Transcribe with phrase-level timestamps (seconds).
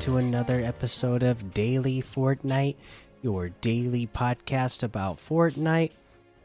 [0.00, 2.76] to another episode of Daily Fortnite,
[3.22, 5.92] your daily podcast about Fortnite.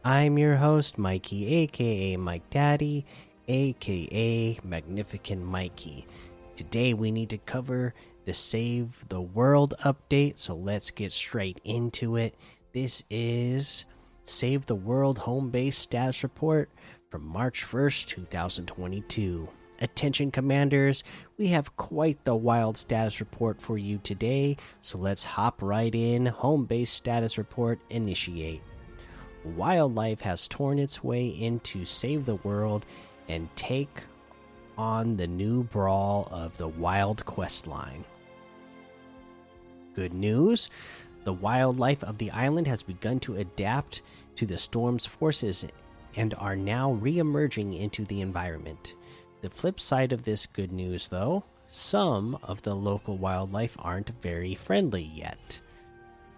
[0.05, 3.05] I'm your host, Mikey, aka Mike Daddy,
[3.47, 6.07] aka Magnificent Mikey.
[6.55, 7.93] Today we need to cover
[8.25, 12.35] the Save the World update, so let's get straight into it.
[12.73, 13.85] This is
[14.23, 16.69] Save the World home base status report
[17.09, 19.49] from March 1st, 2022.
[19.81, 21.03] Attention, commanders,
[21.37, 26.27] we have quite the wild status report for you today, so let's hop right in.
[26.27, 28.61] Home base status report initiate.
[29.43, 32.85] Wildlife has torn its way into Save the World
[33.27, 34.03] and take
[34.77, 38.05] on the new brawl of the Wild Quest line.
[39.95, 40.69] Good news
[41.23, 44.01] the wildlife of the island has begun to adapt
[44.35, 45.67] to the storm's forces
[46.15, 48.95] and are now re emerging into the environment.
[49.41, 54.53] The flip side of this good news, though, some of the local wildlife aren't very
[54.53, 55.59] friendly yet.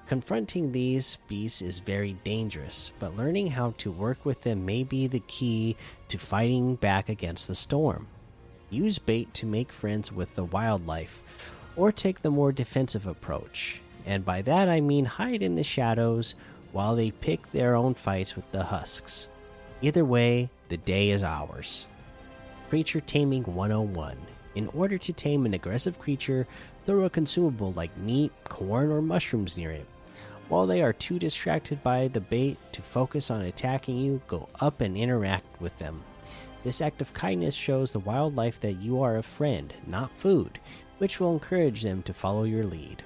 [0.07, 5.07] Confronting these beasts is very dangerous, but learning how to work with them may be
[5.07, 5.75] the key
[6.07, 8.07] to fighting back against the storm.
[8.69, 11.21] Use bait to make friends with the wildlife,
[11.75, 13.81] or take the more defensive approach.
[14.05, 16.35] And by that I mean hide in the shadows
[16.71, 19.27] while they pick their own fights with the husks.
[19.81, 21.87] Either way, the day is ours.
[22.73, 24.17] Creature Taming 101.
[24.55, 26.47] In order to tame an aggressive creature,
[26.87, 29.85] throw a consumable like meat, corn, or mushrooms near it.
[30.49, 34.81] While they are too distracted by the bait to focus on attacking you, go up
[34.81, 36.03] and interact with them.
[36.63, 40.57] This act of kindness shows the wildlife that you are a friend, not food,
[40.97, 43.03] which will encourage them to follow your lead.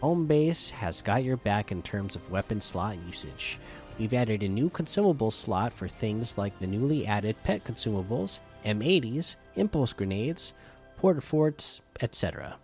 [0.00, 3.58] Home Base has got your back in terms of weapon slot usage.
[3.98, 9.36] We've added a new consumable slot for things like the newly added pet consumables M80s,
[9.56, 10.52] impulse grenades,
[10.96, 12.56] porta forts, etc.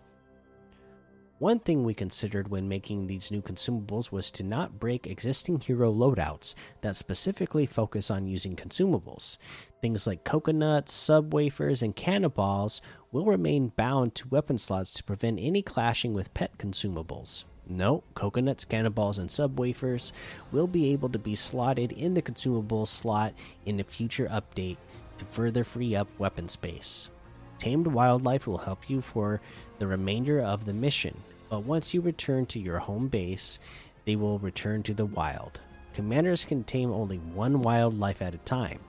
[1.41, 5.93] One thing we considered when making these new consumables was to not break existing hero
[5.93, 9.39] loadouts that specifically focus on using consumables.
[9.83, 12.81] Things like coconuts, sub wafers, and cannonballs
[13.11, 17.45] will remain bound to weapon slots to prevent any clashing with pet consumables.
[17.67, 20.13] No, coconuts, cannonballs, and sub wafers
[20.53, 23.35] will be able to be slotted in the consumable slot
[23.67, 24.77] in a future update
[25.19, 27.11] to further free up weapon space.
[27.59, 29.41] Tamed wildlife will help you for
[29.79, 31.17] the remainder of the mission,
[31.49, 33.59] but once you return to your home base,
[34.05, 35.61] they will return to the wild.
[35.95, 38.81] Commanders can tame only one wildlife at a time,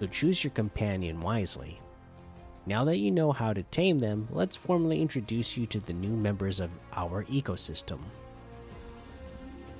[0.00, 1.80] so choose your companion wisely.
[2.66, 6.16] Now that you know how to tame them, let's formally introduce you to the new
[6.16, 7.98] members of our ecosystem.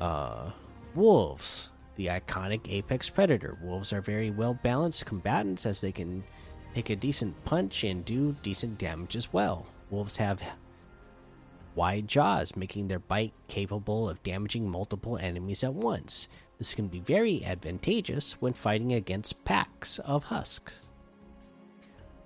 [0.00, 0.50] Uh,
[0.94, 3.58] wolves the iconic apex predator.
[3.62, 6.24] Wolves are very well balanced combatants as they can
[6.74, 9.66] take a decent punch and do decent damage as well.
[9.90, 10.42] Wolves have
[11.74, 16.28] wide jaws, making their bite capable of damaging multiple enemies at once.
[16.58, 20.88] This can be very advantageous when fighting against packs of husks.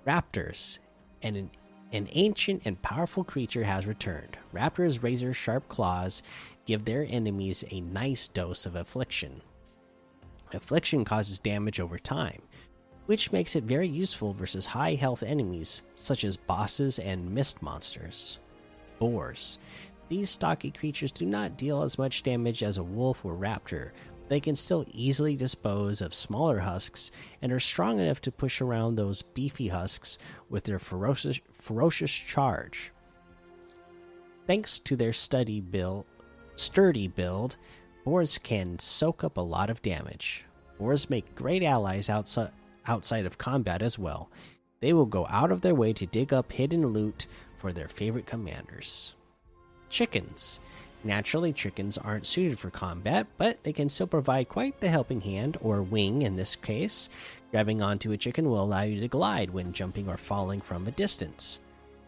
[0.05, 0.79] Raptors
[1.21, 1.49] an,
[1.91, 4.37] an ancient and powerful creature has returned.
[4.53, 6.21] Raptors' razor sharp claws
[6.65, 9.41] give their enemies a nice dose of affliction.
[10.53, 12.41] Affliction causes damage over time,
[13.05, 18.39] which makes it very useful versus high health enemies such as bosses and mist monsters.
[18.99, 19.59] Boars.
[20.09, 23.91] These stocky creatures do not deal as much damage as a wolf or raptor.
[24.27, 27.11] They can still easily dispose of smaller husks
[27.41, 30.17] and are strong enough to push around those beefy husks
[30.49, 32.91] with their ferocious, ferocious charge.
[34.47, 36.05] Thanks to their sturdy build,
[36.55, 37.57] sturdy build,
[38.09, 40.43] boars can soak up a lot of damage.
[40.79, 42.49] Boars make great allies outside
[42.87, 44.31] outside of combat as well.
[44.79, 47.27] They will go out of their way to dig up hidden loot
[47.59, 49.13] for their favorite commanders.
[49.91, 50.59] Chickens.
[51.03, 55.57] Naturally, chickens aren't suited for combat, but they can still provide quite the helping hand,
[55.61, 57.09] or wing in this case.
[57.51, 60.91] Grabbing onto a chicken will allow you to glide when jumping or falling from a
[60.91, 61.59] distance.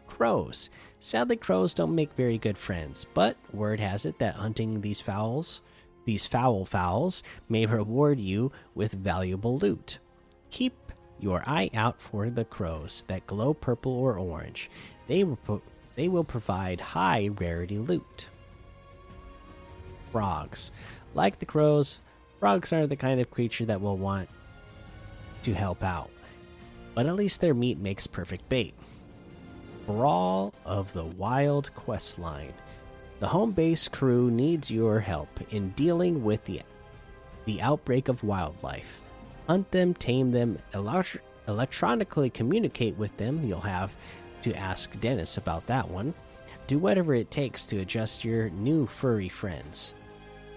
[0.08, 0.72] Crows.
[1.00, 5.62] Sadly, crows don't make very good friends, but word has it that hunting these fowls
[6.06, 10.00] these foul fowls may reward you with valuable loot.
[10.50, 10.74] Keep
[11.20, 14.70] your eye out for the crows that glow purple or orange.
[15.08, 15.62] They will,
[15.96, 18.30] they will provide high rarity loot.
[20.12, 20.72] Frogs.
[21.14, 22.02] Like the crows,
[22.40, 24.30] frogs are the kind of creature that will want
[25.44, 26.10] to help out.
[26.96, 28.74] But at least their meat makes perfect bait.
[29.86, 32.54] Brawl of the Wild quest line.
[33.22, 36.64] The home base crew needs your help in dealing with the
[37.46, 39.00] the outbreak of wildlife.
[39.48, 40.58] Hunt them, tame them,
[41.48, 43.44] electronically communicate with them.
[43.44, 43.96] You'll have
[44.42, 46.16] to ask Dennis about that one.
[46.66, 49.94] do whatever it takes to adjust your new furry friends,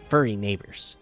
[0.09, 0.97] furry neighbors.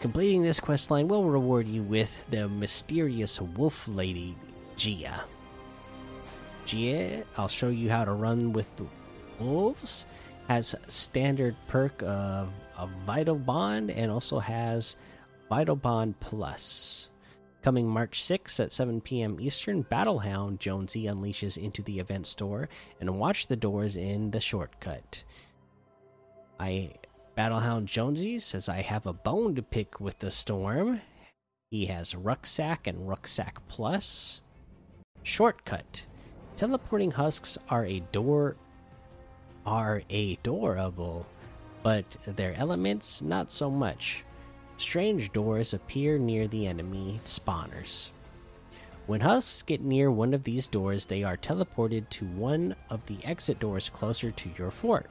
[0.00, 4.36] Completing this quest line will reward you with the mysterious wolf lady,
[4.76, 5.24] Gia.
[6.66, 8.86] Gia, I'll show you how to run with the
[9.40, 10.06] wolves.
[10.52, 14.96] Has standard perk of a vital bond and also has
[15.48, 17.08] vital bond plus.
[17.62, 19.40] Coming March 6th at 7 p.m.
[19.40, 22.68] Eastern, Battlehound Jonesy unleashes into the event store
[23.00, 25.24] and watch the doors in the shortcut.
[26.60, 26.96] I
[27.34, 31.00] Battlehound Jonesy says I have a bone to pick with the storm.
[31.70, 34.42] He has rucksack and rucksack plus.
[35.22, 36.04] Shortcut.
[36.56, 38.56] Teleporting husks are a door
[39.66, 41.26] are adorable,
[41.82, 44.24] but their elements not so much
[44.76, 48.10] strange doors appear near the enemy spawners.
[49.06, 53.18] When husks get near one of these doors, they are teleported to one of the
[53.24, 55.10] exit doors closer to your fort.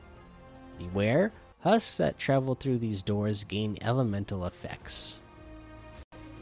[0.78, 5.22] Beware, husks that travel through these doors gain elemental effects.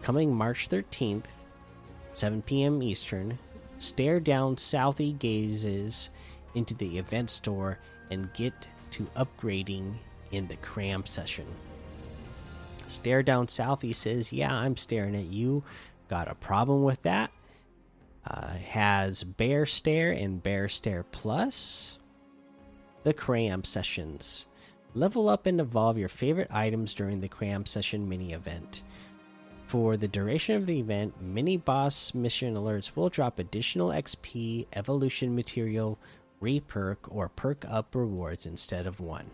[0.02, 1.26] Coming March 13th,
[2.14, 2.82] 7 p.m.
[2.82, 3.38] Eastern,
[3.80, 6.10] stare down Southie gazes
[6.56, 7.80] into the event store
[8.12, 9.96] and get to upgrading
[10.32, 11.46] in the cram session.
[12.86, 13.82] Stare down south.
[13.82, 15.64] He says, Yeah, I'm staring at you.
[16.08, 17.32] Got a problem with that.
[18.26, 22.00] Uh, has Bear Stare and Bear Stare Plus.
[23.04, 24.48] The Cram Sessions.
[24.96, 28.84] Level up and evolve your favorite items during the Cram Session mini event.
[29.68, 35.36] For the duration of the event, mini boss mission alerts will drop additional XP, evolution
[35.36, 36.00] material,
[36.42, 39.30] reperk, or perk up rewards instead of one.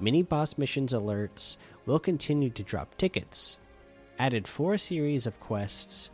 [0.00, 1.56] Mini boss missions alerts
[1.86, 3.58] will continue to drop tickets.
[4.18, 6.10] Added four series of quests,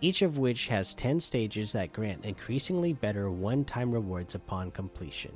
[0.00, 5.32] each of which has 10 stages that grant increasingly better one time rewards upon completion.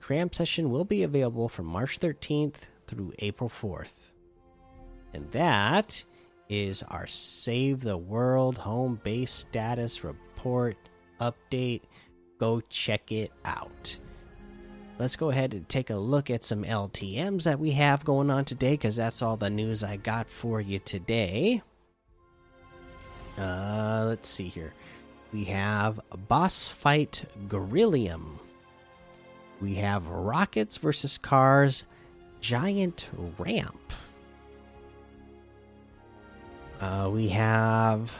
[0.00, 4.12] Cram Session will be available from March 13th through April 4th.
[5.12, 6.04] And that
[6.48, 10.76] is our Save the World home base status report
[11.20, 11.82] update.
[12.38, 13.98] Go check it out
[14.98, 18.44] let's go ahead and take a look at some LTMs that we have going on
[18.44, 21.62] today because that's all the news I got for you today.
[23.38, 24.74] Uh, let's see here.
[25.32, 28.40] We have Boss Fight Gorillium.
[29.60, 31.84] We have Rockets versus Cars
[32.40, 33.92] Giant Ramp.
[36.80, 38.16] Uh, we have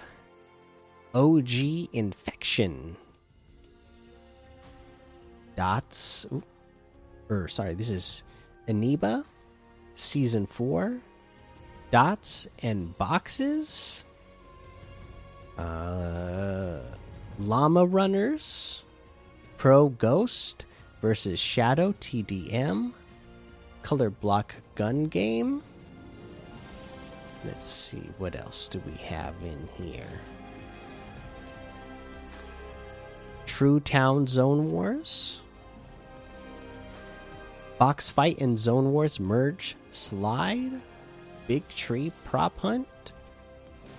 [1.14, 1.50] OG
[1.92, 2.96] Infection.
[5.58, 6.24] Dots.
[7.28, 8.22] Or sorry, this is
[8.68, 9.24] Aniba
[9.96, 11.00] season four.
[11.90, 14.04] Dots and boxes.
[15.58, 16.78] Uh,
[17.40, 18.84] Llama Runners,
[19.56, 20.66] Pro Ghost
[21.02, 22.92] versus Shadow TDM,
[23.82, 25.60] Color Block Gun Game.
[27.44, 30.20] Let's see, what else do we have in here?
[33.46, 35.40] True Town Zone Wars.
[37.78, 40.80] Box Fight and Zone Wars Merge Slide,
[41.46, 42.88] Big Tree Prop Hunt,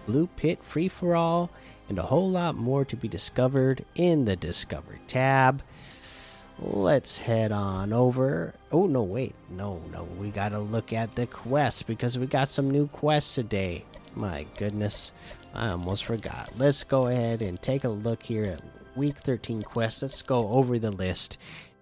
[0.05, 1.49] Blue Pit Free for All,
[1.87, 5.63] and a whole lot more to be discovered in the Discover tab.
[6.59, 8.53] Let's head on over.
[8.69, 9.33] Oh, no, wait.
[9.49, 10.03] No, no.
[10.19, 13.85] We got to look at the quest because we got some new quests today.
[14.13, 15.13] My goodness.
[15.53, 16.49] I almost forgot.
[16.57, 18.61] Let's go ahead and take a look here at
[18.97, 20.01] week 13 quests.
[20.01, 21.37] Let's go over the list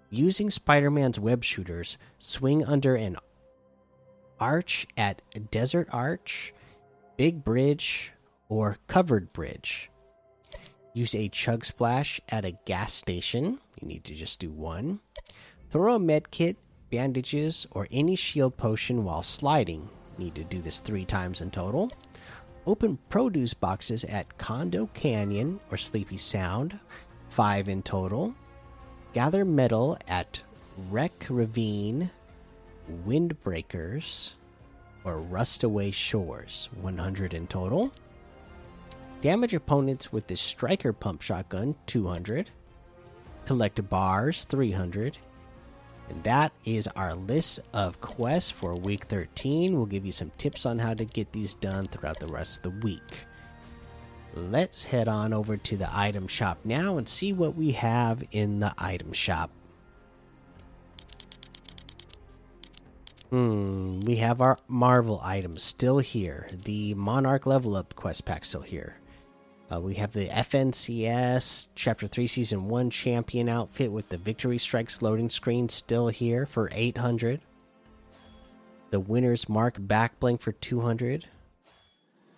[0.09, 3.17] Using Spider Man's web shooters, swing under an
[4.39, 5.21] arch at
[5.51, 6.53] Desert Arch,
[7.17, 8.13] Big Bridge,
[8.47, 9.89] or Covered Bridge.
[10.93, 13.59] Use a chug splash at a gas station.
[13.81, 14.99] You need to just do one.
[15.69, 16.57] Throw a med kit,
[16.89, 19.89] bandages, or any shield potion while sliding.
[20.17, 21.91] Need to do this three times in total.
[22.65, 26.79] Open produce boxes at Condo Canyon or Sleepy Sound,
[27.29, 28.33] five in total.
[29.13, 30.41] Gather metal at
[30.89, 32.11] Wreck Ravine,
[33.07, 34.35] Windbreakers,
[35.03, 37.91] or Rustaway Shores, 100 in total.
[39.21, 42.51] Damage opponents with the Striker Pump Shotgun, 200.
[43.45, 45.17] Collect bars, 300.
[46.09, 49.75] And that is our list of quests for week 13.
[49.75, 52.63] We'll give you some tips on how to get these done throughout the rest of
[52.63, 53.25] the week
[54.37, 58.59] let's head on over to the item shop now and see what we have in
[58.59, 59.49] the item shop.
[63.29, 66.47] Hmm, we have our Marvel items still here.
[66.63, 68.95] The Monarch level up quest pack still here.
[69.69, 75.01] Uh, we have the FNCS Chapter 3 Season 1 Champion outfit with the Victory Strikes
[75.01, 77.41] loading screen still here for 800.
[78.91, 81.25] The Winner's Mark back bling for 200.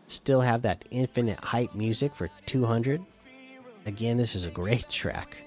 [0.09, 3.05] Still have that Infinite Hype music for 200.
[3.85, 5.37] Again, this is a great track.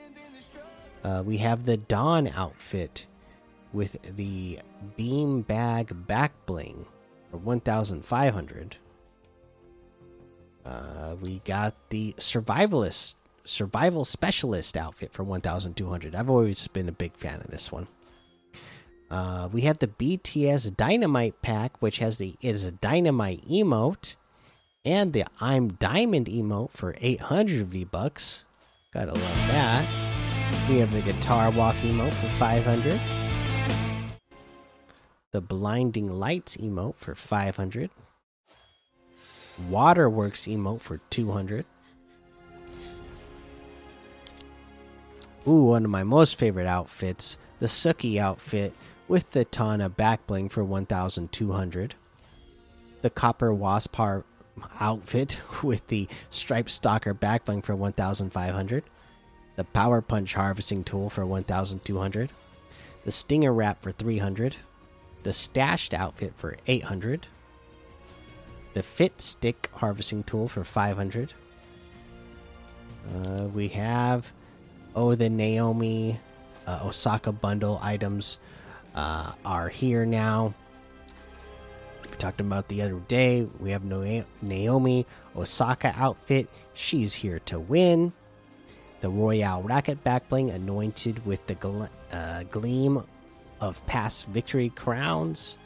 [1.02, 3.07] Uh, we have the Dawn outfit
[3.73, 4.61] with the
[4.97, 6.87] Beam Bag back bling
[7.33, 8.76] for 1,500.
[10.64, 17.12] Uh, we got the survivalist survival specialist outfit for 1200 i've always been a big
[17.16, 17.88] fan of this one
[19.11, 24.14] uh, we have the bts dynamite pack which has the is a dynamite emote
[24.85, 28.45] and the i'm diamond emote for 800 v bucks
[28.93, 29.87] gotta love that
[30.69, 33.01] we have the guitar walk emote for 500
[35.31, 37.91] the blinding lights emote for 500
[39.69, 41.65] Waterworks emote for 200.
[45.47, 48.73] Ooh, one of my most favorite outfits, the Tsuki outfit
[49.09, 51.95] with the Tana back bling for 1200.
[53.03, 53.97] The Copper Wasp
[54.80, 58.85] outfit with the Striped Stalker back bling for 1500.
[59.56, 62.30] The Power Punch harvesting tool for 1200.
[63.04, 64.56] The Stinger wrap for 300.
[65.23, 67.26] The Stashed outfit for 800
[68.75, 71.32] the Fit Stick harvesting tool for 500.
[73.14, 74.32] Uh, we have,
[74.94, 76.18] oh, the Naomi
[76.66, 78.38] uh, Osaka bundle items
[78.94, 80.54] uh, are here now.
[82.23, 83.49] Talked about the other day.
[83.59, 86.49] We have Naomi Osaka outfit.
[86.73, 88.12] She's here to win.
[89.00, 93.02] The Royale Racket backbling anointed with the uh, gleam
[93.61, 95.59] of past victory crowns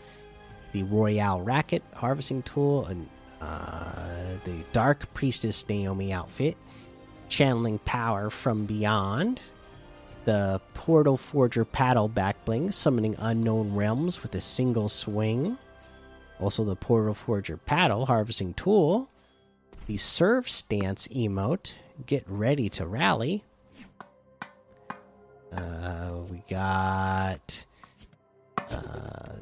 [0.72, 3.06] the Royale Racket harvesting tool, and
[3.42, 6.56] uh, the Dark Priestess Naomi outfit,
[7.28, 9.42] channeling power from beyond,
[10.24, 15.58] the Portal Forger paddle back bling, summoning unknown realms with a single swing.
[16.40, 19.08] Also, the Portal Forger paddle harvesting tool,
[19.86, 23.42] the Serve Stance emote, get ready to rally.
[25.52, 27.64] Uh, we got
[28.70, 29.36] uh,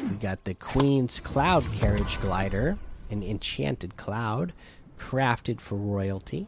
[0.00, 2.78] we got the Queen's Cloud Carriage Glider,
[3.10, 4.52] an enchanted cloud
[4.98, 6.46] crafted for royalty.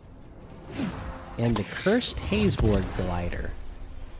[1.38, 3.50] And the Cursed Hazeboard Glider.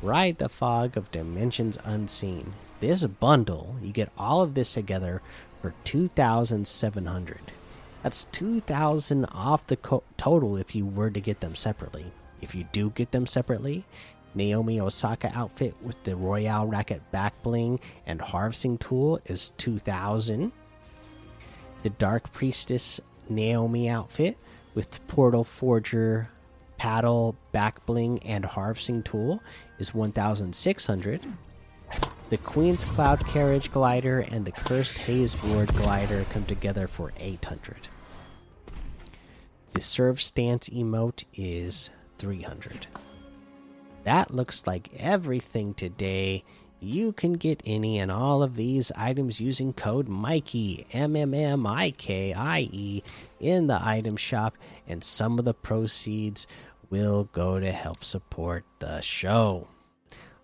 [0.03, 2.55] Ride the fog of dimensions unseen.
[2.81, 5.21] This bundle, you get all of this together
[5.61, 7.39] for 2700
[8.03, 12.07] That's 2000 off the total if you were to get them separately.
[12.41, 13.85] If you do get them separately,
[14.35, 20.51] Naomi Osaka outfit with the Royale Racket back bling and harvesting tool is 2000.
[21.83, 24.39] The Dark Priestess Naomi outfit
[24.75, 26.31] with the Portal Forger
[26.79, 29.43] paddle back bling and harvesting tool
[29.79, 31.21] is 1600.
[32.31, 37.89] The Queen's Cloud Carriage glider and the Cursed Hazeboard glider come together for 800.
[39.73, 42.87] The Serve Stance emote is 300.
[44.05, 46.45] That looks like everything today.
[46.79, 51.67] You can get any and all of these items using code Mikey M M M
[51.67, 53.03] I K I E
[53.41, 54.57] in the item shop,
[54.87, 56.47] and some of the proceeds
[56.91, 59.67] will go to help support the show.